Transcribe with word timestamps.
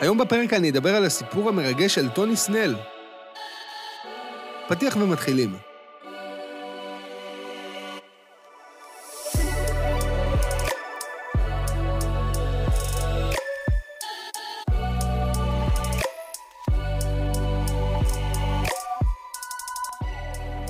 היום 0.00 0.18
בפרק 0.18 0.52
אני 0.52 0.70
אדבר 0.70 0.96
על 0.96 1.04
הסיפור 1.04 1.48
המרגש 1.48 1.94
של 1.94 2.08
טוני 2.08 2.36
סנל. 2.36 2.76
פתיח 4.68 4.96
ומתחילים. 4.96 5.56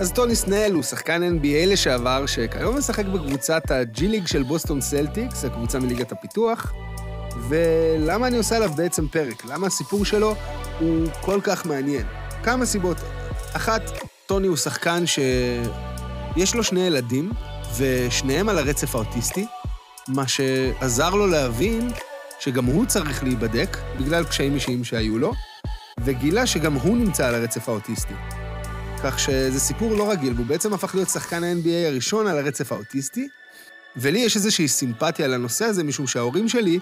אז 0.00 0.12
טוני 0.12 0.34
סנל 0.34 0.72
הוא 0.72 0.82
שחקן 0.82 1.22
NBA 1.22 1.66
לשעבר, 1.66 2.26
שכיום 2.26 2.78
משחק 2.78 3.06
בקבוצת 3.06 3.70
ה-G 3.70 4.08
League 4.08 4.26
של 4.26 4.42
בוסטון 4.42 4.80
סלטיקס, 4.80 5.44
הקבוצה 5.44 5.78
מליגת 5.78 6.12
הפיתוח. 6.12 6.72
ולמה 7.50 8.26
אני 8.26 8.36
עושה 8.36 8.56
עליו 8.56 8.70
בעצם 8.76 9.08
פרק? 9.08 9.44
למה 9.44 9.66
הסיפור 9.66 10.04
שלו 10.04 10.34
הוא 10.78 11.08
כל 11.20 11.40
כך 11.44 11.66
מעניין? 11.66 12.06
כמה 12.42 12.66
סיבות. 12.66 12.96
אחת, 13.52 13.82
טוני 14.26 14.46
הוא 14.46 14.56
שחקן 14.56 15.04
שיש 15.06 16.54
לו 16.54 16.64
שני 16.64 16.80
ילדים, 16.80 17.32
ושניהם 17.76 18.48
על 18.48 18.58
הרצף 18.58 18.94
האוטיסטי, 18.94 19.46
מה 20.08 20.28
שעזר 20.28 21.10
לו 21.10 21.26
להבין 21.26 21.90
שגם 22.40 22.64
הוא 22.64 22.86
צריך 22.86 23.24
להיבדק, 23.24 23.76
בגלל 24.00 24.24
קשיים 24.24 24.54
אישיים 24.54 24.84
שהיו 24.84 25.18
לו, 25.18 25.32
וגילה 26.04 26.46
שגם 26.46 26.74
הוא 26.74 26.96
נמצא 26.96 27.28
על 27.28 27.34
הרצף 27.34 27.68
האוטיסטי. 27.68 28.14
כך 29.02 29.18
שזה 29.18 29.60
סיפור 29.60 29.94
לא 29.94 30.10
רגיל, 30.10 30.32
והוא 30.34 30.46
בעצם 30.46 30.74
הפך 30.74 30.94
להיות 30.94 31.08
שחקן 31.08 31.44
ה-NBA 31.44 31.86
הראשון 31.88 32.26
על 32.26 32.38
הרצף 32.38 32.72
האוטיסטי, 32.72 33.28
ולי 33.96 34.18
יש 34.18 34.36
איזושהי 34.36 34.68
סימפתיה 34.68 35.28
לנושא 35.28 35.64
הזה, 35.64 35.84
משום 35.84 36.06
שההורים 36.06 36.48
שלי, 36.48 36.78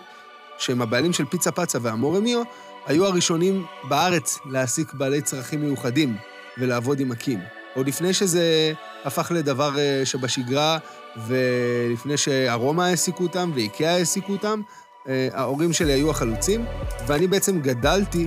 שהם 0.58 0.82
הבעלים 0.82 1.12
של 1.12 1.24
פיצה 1.24 1.52
פצה 1.52 1.78
והמורה 1.82 2.20
מיו, 2.20 2.42
היו 2.86 3.06
הראשונים 3.06 3.64
בארץ 3.88 4.38
להעסיק 4.50 4.92
בעלי 4.92 5.22
צרכים 5.22 5.60
מיוחדים 5.60 6.16
ולעבוד 6.58 7.00
עם 7.00 7.12
הקים. 7.12 7.40
עוד 7.74 7.88
לפני 7.88 8.12
שזה 8.12 8.72
הפך 9.04 9.32
לדבר 9.34 9.78
אה, 9.78 10.02
שבשגרה, 10.04 10.78
ולפני 11.26 12.16
שארומה 12.16 12.86
העסיקו 12.86 13.22
אותם 13.22 13.50
ואיקאה 13.54 13.94
העסיקו 13.94 14.32
אותם, 14.32 14.60
אה, 15.08 15.28
ההורים 15.32 15.72
שלי 15.72 15.92
היו 15.92 16.10
החלוצים, 16.10 16.64
ואני 17.06 17.26
בעצם 17.26 17.60
גדלתי 17.60 18.26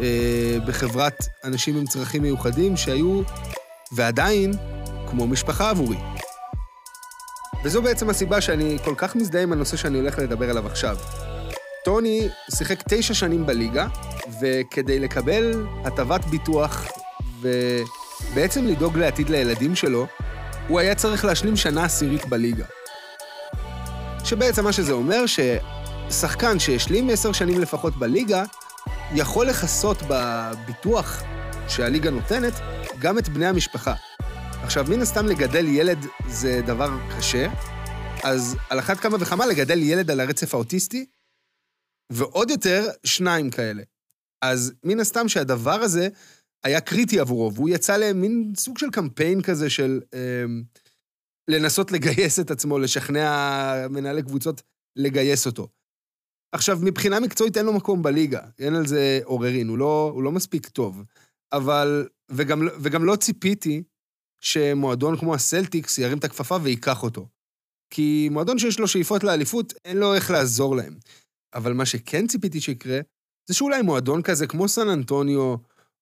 אה, 0.00 0.58
בחברת 0.66 1.26
אנשים 1.44 1.76
עם 1.76 1.86
צרכים 1.86 2.22
מיוחדים 2.22 2.76
שהיו, 2.76 3.22
ועדיין, 3.92 4.52
כמו 5.10 5.26
משפחה 5.26 5.70
עבורי. 5.70 5.96
וזו 7.64 7.82
בעצם 7.82 8.10
הסיבה 8.10 8.40
שאני 8.40 8.78
כל 8.84 8.94
כך 8.96 9.16
מזדהה 9.16 9.42
עם 9.42 9.52
הנושא 9.52 9.76
שאני 9.76 9.98
הולך 9.98 10.18
לדבר 10.18 10.50
עליו 10.50 10.66
עכשיו. 10.66 10.96
טוני 11.84 12.28
שיחק 12.54 12.82
תשע 12.88 13.14
שנים 13.14 13.46
בליגה, 13.46 13.86
וכדי 14.40 14.98
לקבל 14.98 15.66
הטבת 15.84 16.24
ביטוח 16.24 16.86
ובעצם 17.40 18.66
לדאוג 18.66 18.98
לעתיד 18.98 19.30
לילדים 19.30 19.76
שלו, 19.76 20.06
הוא 20.68 20.80
היה 20.80 20.94
צריך 20.94 21.24
להשלים 21.24 21.56
שנה 21.56 21.84
עשירית 21.84 22.26
בליגה. 22.26 22.64
שבעצם 24.24 24.64
מה 24.64 24.72
שזה 24.72 24.92
אומר, 24.92 25.24
ששחקן 25.26 26.58
שהשלים 26.58 27.10
עשר 27.10 27.32
שנים 27.32 27.60
לפחות 27.60 27.96
בליגה, 27.96 28.44
יכול 29.14 29.46
לכסות 29.46 30.02
בביטוח 30.08 31.22
שהליגה 31.68 32.10
נותנת 32.10 32.52
גם 32.98 33.18
את 33.18 33.28
בני 33.28 33.46
המשפחה. 33.46 33.94
עכשיו, 34.62 34.86
מן 34.88 35.00
הסתם 35.00 35.26
לגדל 35.26 35.68
ילד 35.68 36.06
זה 36.28 36.60
דבר 36.66 36.90
קשה, 37.16 37.46
אז 38.22 38.56
על 38.70 38.78
אחת 38.78 39.00
כמה 39.00 39.16
וכמה 39.20 39.46
לגדל 39.46 39.78
ילד 39.78 40.10
על 40.10 40.20
הרצף 40.20 40.54
האוטיסטי, 40.54 41.06
ועוד 42.12 42.50
יותר, 42.50 42.88
שניים 43.04 43.50
כאלה. 43.50 43.82
אז 44.44 44.72
מן 44.84 45.00
הסתם 45.00 45.28
שהדבר 45.28 45.80
הזה 45.82 46.08
היה 46.64 46.80
קריטי 46.80 47.20
עבורו, 47.20 47.54
והוא 47.54 47.68
יצא 47.68 47.96
למין 47.96 48.52
סוג 48.56 48.78
של 48.78 48.90
קמפיין 48.90 49.42
כזה 49.42 49.70
של 49.70 50.00
אה, 50.14 50.44
לנסות 51.48 51.92
לגייס 51.92 52.40
את 52.40 52.50
עצמו, 52.50 52.78
לשכנע 52.78 53.88
מנהלי 53.90 54.22
קבוצות 54.22 54.62
לגייס 54.96 55.46
אותו. 55.46 55.68
עכשיו, 56.54 56.78
מבחינה 56.82 57.20
מקצועית 57.20 57.56
אין 57.56 57.66
לו 57.66 57.72
מקום 57.72 58.02
בליגה, 58.02 58.40
אין 58.58 58.74
על 58.74 58.86
זה 58.86 59.20
עוררין, 59.24 59.68
הוא 59.68 59.78
לא, 59.78 60.10
הוא 60.14 60.22
לא 60.22 60.32
מספיק 60.32 60.68
טוב. 60.68 61.02
אבל, 61.52 62.08
וגם, 62.30 62.68
וגם 62.80 63.04
לא 63.04 63.16
ציפיתי 63.16 63.82
שמועדון 64.40 65.18
כמו 65.18 65.34
הסלטיקס 65.34 65.98
ירים 65.98 66.18
את 66.18 66.24
הכפפה 66.24 66.56
וייקח 66.62 67.02
אותו. 67.02 67.28
כי 67.90 68.28
מועדון 68.30 68.58
שיש 68.58 68.80
לו 68.80 68.88
שאיפות 68.88 69.24
לאליפות, 69.24 69.72
אין 69.84 69.96
לו 69.96 70.14
איך 70.14 70.30
לעזור 70.30 70.76
להם. 70.76 70.96
אבל 71.54 71.72
מה 71.72 71.86
שכן 71.86 72.26
ציפיתי 72.26 72.60
שיקרה, 72.60 73.00
זה 73.48 73.54
שאולי 73.54 73.82
מועדון 73.82 74.22
כזה 74.22 74.46
כמו 74.46 74.68
סן 74.68 74.88
אנטוניו, 74.88 75.54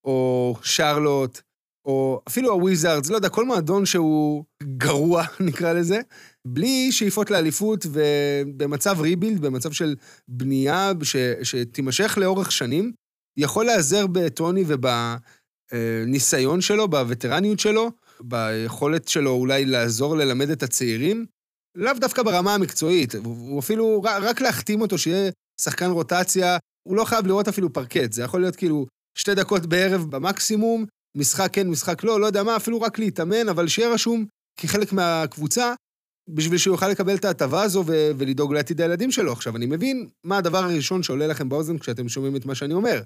או 0.05 0.57
שרלוט, 0.63 1.41
או 1.85 2.23
אפילו 2.29 2.53
הוויזארדס, 2.53 3.11
לא 3.11 3.17
יודע, 3.17 3.29
כל 3.29 3.45
מועדון 3.45 3.87
שהוא 3.87 4.45
גרוע, 4.63 5.25
נקרא 5.49 5.73
לזה, 5.73 6.01
בלי 6.47 6.93
שאיפות 6.93 7.31
לאליפות 7.31 7.87
ובמצב 7.93 9.01
ריבילד, 9.01 9.41
במצב 9.41 9.73
של 9.73 9.97
בנייה 10.29 10.93
ש, 11.03 11.17
שתימשך 11.43 12.19
לאורך 12.21 12.53
שנים, 12.53 12.93
יכול 13.37 13.65
להיעזר 13.65 14.07
בטוני 14.07 14.65
ובניסיון 14.67 16.61
שלו, 16.61 16.89
בווטרניות 16.89 17.59
שלו, 17.59 17.91
ביכולת 18.21 19.09
שלו 19.09 19.31
אולי 19.31 19.65
לעזור 19.65 20.17
ללמד 20.17 20.51
את 20.51 20.63
הצעירים, 20.63 21.27
לאו 21.75 21.93
דווקא 22.01 22.23
ברמה 22.23 22.55
המקצועית, 22.55 23.15
הוא 23.15 23.61
אפילו, 23.61 24.03
רק 24.03 24.41
להחתים 24.41 24.81
אותו, 24.81 24.99
שיהיה 24.99 25.31
שחקן 25.61 25.91
רוטציה, 25.91 26.59
הוא 26.89 26.97
לא 26.97 27.05
חייב 27.05 27.27
לראות 27.27 27.49
אפילו 27.49 27.73
פרקט, 27.73 28.13
זה 28.13 28.23
יכול 28.23 28.41
להיות 28.41 28.57
כאילו 28.57 28.87
שתי 29.19 29.35
דקות 29.35 29.67
בערב 29.67 30.11
במקסימום, 30.11 30.85
משחק 31.17 31.49
כן, 31.53 31.69
משחק 31.69 32.05
לא, 32.05 32.21
לא 32.21 32.27
יודע 32.27 32.43
מה, 32.43 32.57
אפילו 32.57 32.81
רק 32.81 32.99
להתאמן, 32.99 33.49
אבל 33.49 33.69
שיהיה 33.69 33.89
רשום 33.89 34.25
כחלק 34.61 34.93
מהקבוצה, 34.93 35.75
בשביל 36.29 36.59
שהוא 36.59 36.75
יוכל 36.75 36.89
לקבל 36.89 37.15
את 37.15 37.25
ההטבה 37.25 37.63
הזו 37.63 37.85
ו- 37.87 38.11
ולדאוג 38.19 38.55
לעתיד 38.55 38.81
הילדים 38.81 39.11
שלו. 39.11 39.33
עכשיו, 39.33 39.57
אני 39.57 39.67
מבין 39.67 40.09
מה 40.25 40.39
הדבר 40.39 40.59
הראשון 40.59 41.03
שעולה 41.03 41.27
לכם 41.27 41.49
באוזן 41.49 41.79
כשאתם 41.79 42.09
שומעים 42.09 42.37
את 42.37 42.47
מה 42.47 42.55
שאני 42.55 42.75
אומר. 42.75 43.03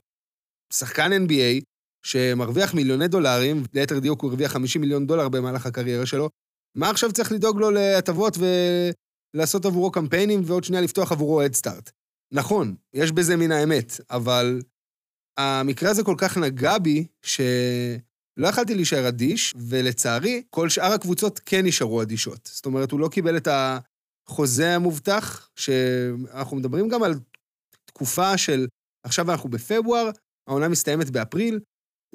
שחקן 0.73 1.11
NBA 1.13 1.63
שמרוויח 2.07 2.75
מיליוני 2.75 3.09
דולרים, 3.09 3.63
ליתר 3.75 3.99
דיוק 3.99 4.23
הוא 4.23 4.31
הרוויח 4.31 4.53
50 4.53 4.81
מיליון 4.81 5.07
דולר 5.07 5.29
במהלך 5.29 5.67
הקריירה 5.67 6.07
שלו, 6.07 6.29
מה 6.77 6.91
עכשיו 6.91 7.13
צריך 7.13 7.33
לדאוג 7.33 7.61
לו 7.61 7.71
להטבות 7.71 8.37
ולעשות 9.35 9.65
עבורו 9.65 9.93
קמפיינים 9.93 10.41
ועוד 10.45 10.65
שנייה 10.65 10.83
לפתוח 10.83 11.13
עבורו 11.13 11.43
הדסטארט? 11.43 11.91
נכון, 12.33 12.75
יש 12.95 13.13
בזה 13.13 13.37
מן 13.37 13.53
האמת, 13.53 14.01
אבל 14.11 14.63
המקרה 15.39 15.91
הזה 15.91 16.05
כל 16.05 16.15
כך 16.19 16.39
נגע 16.39 16.79
בי, 16.79 17.07
שלא 17.23 18.49
יכלתי 18.49 18.75
להישאר 18.75 19.09
אדיש, 19.09 19.55
ולצערי, 19.69 20.43
כל 20.51 20.69
שאר 20.69 20.93
הקבוצות 20.93 21.41
כן 21.47 21.67
נשארו 21.67 22.03
אדישות. 22.03 22.51
זאת 22.53 22.67
אומרת, 22.67 22.91
הוא 22.91 23.01
לא 23.01 23.09
קיבל 23.09 23.37
את 23.37 23.49
החוזה 24.29 24.75
המובטח, 24.75 25.51
שאנחנו 25.57 26.57
מדברים 26.57 26.89
גם 26.89 27.03
על 27.03 27.15
תקופה 27.85 28.39
של, 28.39 28.67
עכשיו 29.07 29.31
אנחנו 29.31 29.51
בפברואר, 29.51 30.11
העונה 30.49 30.69
מסתיימת 30.69 31.11
באפריל, 31.11 31.61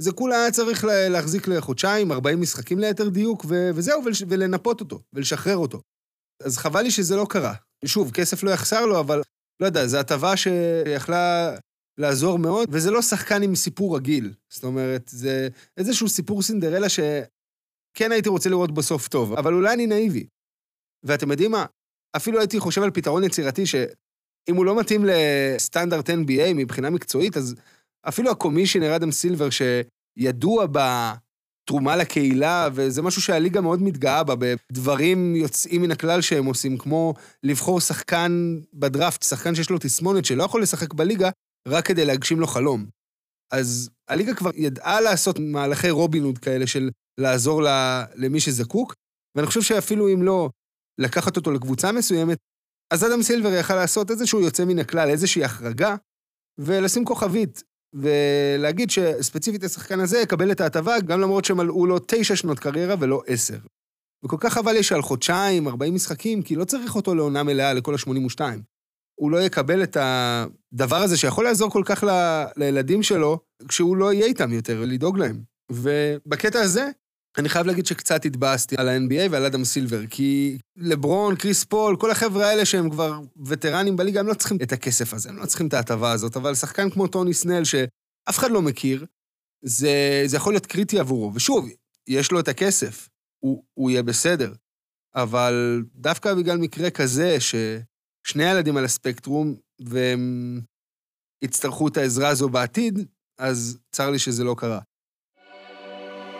זה 0.01 0.11
כולה 0.11 0.35
היה 0.35 0.51
צריך 0.51 0.85
להחזיק 1.09 1.47
לחודשיים, 1.47 2.11
40 2.11 2.41
משחקים 2.41 2.79
ליתר 2.79 3.09
דיוק, 3.09 3.45
ו- 3.47 3.69
וזהו, 3.75 4.03
ולנפות 4.27 4.79
אותו, 4.79 4.99
ולשחרר 5.13 5.57
אותו. 5.57 5.81
אז 6.43 6.57
חבל 6.57 6.81
לי 6.81 6.91
שזה 6.91 7.15
לא 7.15 7.25
קרה. 7.29 7.53
שוב, 7.85 8.11
כסף 8.11 8.43
לא 8.43 8.51
יחסר 8.51 8.85
לו, 8.85 8.99
אבל 8.99 9.21
לא 9.59 9.65
יודע, 9.65 9.87
זו 9.87 9.97
הטבה 9.97 10.37
שיכלה 10.37 11.55
לעזור 11.97 12.39
מאוד, 12.39 12.69
וזה 12.71 12.91
לא 12.91 13.01
שחקן 13.01 13.43
עם 13.43 13.55
סיפור 13.55 13.97
רגיל. 13.97 14.33
זאת 14.49 14.63
אומרת, 14.63 15.03
זה 15.07 15.47
איזשהו 15.77 16.09
סיפור 16.09 16.41
סינדרלה 16.41 16.89
שכן 16.89 18.11
הייתי 18.11 18.29
רוצה 18.29 18.49
לראות 18.49 18.73
בסוף 18.73 19.07
טוב, 19.07 19.33
אבל 19.33 19.53
אולי 19.53 19.73
אני 19.73 19.87
נאיבי. 19.87 20.27
ואתם 21.03 21.31
יודעים 21.31 21.51
מה? 21.51 21.65
אפילו 22.15 22.39
הייתי 22.39 22.59
חושב 22.59 22.83
על 22.83 22.91
פתרון 22.91 23.23
יצירתי 23.23 23.65
שאם 23.65 24.55
הוא 24.55 24.65
לא 24.65 24.79
מתאים 24.79 25.05
לסטנדרט 25.05 26.09
NBA 26.09 26.53
מבחינה 26.55 26.89
מקצועית, 26.89 27.37
אז 27.37 27.55
אפילו 28.07 28.31
הקומישיונר 28.31 28.95
אדם 28.95 29.11
סילבר, 29.11 29.47
שידוע 29.49 30.65
בתרומה 30.71 31.95
לקהילה, 31.95 32.69
וזה 32.73 33.01
משהו 33.01 33.21
שהליגה 33.21 33.61
מאוד 33.61 33.81
מתגאה 33.81 34.23
בה, 34.23 34.35
בדברים 34.35 35.35
יוצאים 35.35 35.81
מן 35.81 35.91
הכלל 35.91 36.21
שהם 36.21 36.45
עושים, 36.45 36.77
כמו 36.77 37.13
לבחור 37.43 37.79
שחקן 37.79 38.59
בדראפט, 38.73 39.23
שחקן 39.23 39.55
שיש 39.55 39.69
לו 39.69 39.77
תסמונת 39.77 40.25
שלא 40.25 40.43
יכול 40.43 40.61
לשחק 40.61 40.93
בליגה, 40.93 41.29
רק 41.67 41.85
כדי 41.85 42.05
להגשים 42.05 42.39
לו 42.39 42.47
חלום. 42.47 42.85
אז 43.53 43.89
הליגה 44.07 44.35
כבר 44.35 44.49
ידעה 44.55 45.01
לעשות 45.01 45.39
מהלכי 45.39 45.89
רובין 45.89 46.23
הוד 46.23 46.37
כאלה 46.37 46.67
של 46.67 46.89
לעזור 47.19 47.61
למי 48.15 48.39
שזקוק, 48.39 48.93
ואני 49.35 49.47
חושב 49.47 49.61
שאפילו 49.61 50.13
אם 50.13 50.23
לא 50.23 50.49
לקחת 50.99 51.37
אותו 51.37 51.51
לקבוצה 51.51 51.91
מסוימת, 51.91 52.37
אז 52.93 53.05
אדם 53.05 53.21
סילבר 53.21 53.53
יכל 53.53 53.75
לעשות 53.75 54.11
איזשהו 54.11 54.41
יוצא 54.41 54.65
מן 54.65 54.79
הכלל, 54.79 55.09
איזושהי 55.09 55.43
החרגה, 55.43 55.95
ולשים 56.57 57.05
כוכבית, 57.05 57.63
ולהגיד 57.93 58.89
שספציפית 58.89 59.63
השחקן 59.63 59.99
הזה 59.99 60.19
יקבל 60.19 60.51
את 60.51 60.61
ההטבה, 60.61 60.99
גם 60.99 61.21
למרות 61.21 61.45
שמלאו 61.45 61.85
לו 61.85 61.99
תשע 62.07 62.35
שנות 62.35 62.59
קריירה 62.59 62.95
ולא 62.99 63.23
עשר. 63.27 63.57
וכל 64.25 64.37
כך 64.39 64.53
חבל 64.53 64.71
לי 64.71 64.83
שעל 64.83 65.01
חודשיים, 65.01 65.67
40 65.67 65.93
משחקים, 65.93 66.41
כי 66.41 66.55
לא 66.55 66.65
צריך 66.65 66.95
אותו 66.95 67.15
לעונה 67.15 67.43
מלאה 67.43 67.73
לכל 67.73 67.93
ה-82. 67.93 68.41
הוא 69.19 69.31
לא 69.31 69.37
יקבל 69.37 69.83
את 69.83 69.97
הדבר 69.99 70.95
הזה 70.95 71.17
שיכול 71.17 71.43
לעזור 71.43 71.71
כל 71.71 71.83
כך 71.85 72.03
ל... 72.03 72.09
לילדים 72.57 73.03
שלו, 73.03 73.39
כשהוא 73.67 73.97
לא 73.97 74.13
יהיה 74.13 74.25
איתם 74.25 74.53
יותר, 74.53 74.83
לדאוג 74.85 75.17
להם. 75.17 75.41
ובקטע 75.71 76.59
הזה, 76.59 76.89
אני 77.37 77.49
חייב 77.49 77.67
להגיד 77.67 77.85
שקצת 77.85 78.25
התבאסתי 78.25 78.75
על 78.77 78.89
ה-NBA 78.89 79.31
ועל 79.31 79.45
אדם 79.45 79.63
סילבר, 79.63 80.07
כי 80.07 80.57
לברון, 80.75 81.35
קריס 81.35 81.63
פול, 81.63 81.97
כל 81.97 82.11
החבר'ה 82.11 82.47
האלה 82.49 82.65
שהם 82.65 82.89
כבר 82.89 83.19
וטרנים 83.45 83.95
בליגה, 83.95 84.19
הם 84.19 84.27
לא 84.27 84.33
צריכים 84.33 84.57
את 84.63 84.71
הכסף 84.71 85.13
הזה, 85.13 85.29
הם 85.29 85.37
לא 85.37 85.45
צריכים 85.45 85.67
את 85.67 85.73
ההטבה 85.73 86.11
הזאת, 86.11 86.37
אבל 86.37 86.55
שחקן 86.55 86.89
כמו 86.89 87.07
טוני 87.07 87.33
סנל, 87.33 87.63
שאף 87.63 88.37
אחד 88.39 88.51
לא 88.51 88.61
מכיר, 88.61 89.05
זה, 89.65 90.23
זה 90.25 90.37
יכול 90.37 90.53
להיות 90.53 90.65
קריטי 90.65 90.99
עבורו. 90.99 91.31
ושוב, 91.33 91.69
יש 92.07 92.31
לו 92.31 92.39
את 92.39 92.47
הכסף, 92.47 93.09
הוא, 93.43 93.63
הוא 93.73 93.89
יהיה 93.89 94.03
בסדר. 94.03 94.53
אבל 95.15 95.83
דווקא 95.95 96.33
בגלל 96.33 96.57
מקרה 96.57 96.89
כזה, 96.91 97.37
ששני 97.39 98.45
הילדים 98.45 98.77
על 98.77 98.85
הספקטרום, 98.85 99.55
והם 99.79 100.61
יצטרכו 101.43 101.87
את 101.87 101.97
העזרה 101.97 102.29
הזו 102.29 102.49
בעתיד, 102.49 102.99
אז 103.39 103.79
צר 103.91 104.09
לי 104.09 104.19
שזה 104.19 104.43
לא 104.43 104.55
קרה. 104.57 104.79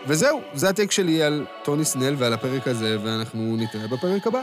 וזהו, 0.06 0.40
זה 0.54 0.68
הטייק 0.68 0.90
שלי 0.90 1.22
על 1.22 1.46
טוני 1.64 1.84
סנל 1.84 2.14
ועל 2.18 2.32
הפרק 2.32 2.68
הזה, 2.68 2.96
ואנחנו 3.04 3.56
נתראה 3.58 3.88
בפרק 3.88 4.26
הבא. 4.26 4.42